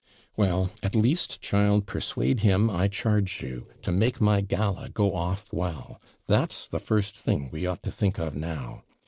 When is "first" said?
6.79-7.15